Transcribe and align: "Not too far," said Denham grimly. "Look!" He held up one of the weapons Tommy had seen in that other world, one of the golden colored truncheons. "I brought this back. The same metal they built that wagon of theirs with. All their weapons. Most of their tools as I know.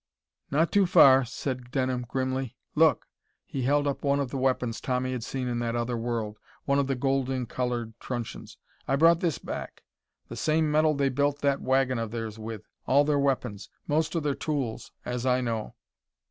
"Not 0.49 0.71
too 0.71 0.87
far," 0.87 1.25
said 1.25 1.69
Denham 1.69 2.07
grimly. 2.09 2.55
"Look!" 2.73 3.05
He 3.45 3.61
held 3.61 3.85
up 3.85 4.03
one 4.03 4.19
of 4.19 4.31
the 4.31 4.37
weapons 4.39 4.81
Tommy 4.81 5.11
had 5.11 5.23
seen 5.23 5.47
in 5.47 5.59
that 5.59 5.75
other 5.75 5.95
world, 5.95 6.39
one 6.65 6.79
of 6.79 6.87
the 6.87 6.95
golden 6.95 7.45
colored 7.45 7.93
truncheons. 7.99 8.57
"I 8.87 8.95
brought 8.95 9.19
this 9.19 9.37
back. 9.37 9.83
The 10.27 10.35
same 10.35 10.71
metal 10.71 10.95
they 10.95 11.09
built 11.09 11.41
that 11.41 11.61
wagon 11.61 11.99
of 11.99 12.09
theirs 12.09 12.39
with. 12.39 12.67
All 12.87 13.03
their 13.03 13.19
weapons. 13.19 13.69
Most 13.85 14.15
of 14.15 14.23
their 14.23 14.33
tools 14.33 14.91
as 15.05 15.23
I 15.27 15.39
know. 15.39 15.75